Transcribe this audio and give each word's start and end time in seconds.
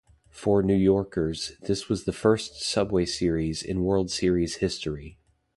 For 0.31 0.63
New 0.63 0.73
Yorkers, 0.73 1.51
this 1.61 1.87
was 1.87 2.05
the 2.05 2.11
first 2.11 2.59
subway 2.59 3.05
Series 3.05 3.61
in 3.61 3.83
World 3.83 4.09
Series 4.09 4.55
history. 4.55 5.19